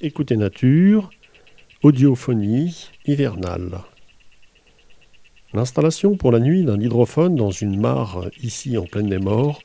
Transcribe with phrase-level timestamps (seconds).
[0.00, 1.10] Écoutez Nature,
[1.82, 3.80] audiophonie hivernale.
[5.52, 9.60] L'installation pour la nuit d'un hydrophone dans une mare ici en pleine des morts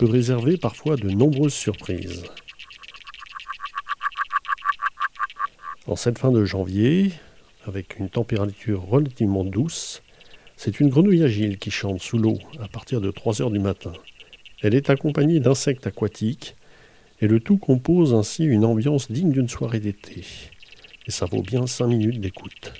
[0.00, 2.24] peut réserver parfois de nombreuses surprises.
[5.86, 7.12] En cette fin de janvier,
[7.64, 10.02] avec une température relativement douce,
[10.56, 13.92] c'est une grenouille agile qui chante sous l'eau à partir de 3 heures du matin.
[14.62, 16.56] Elle est accompagnée d'insectes aquatiques
[17.20, 20.24] et le tout compose ainsi une ambiance digne d'une soirée d'été.
[21.06, 22.79] Et ça vaut bien 5 minutes d'écoute.